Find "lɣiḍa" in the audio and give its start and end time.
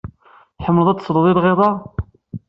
1.37-1.71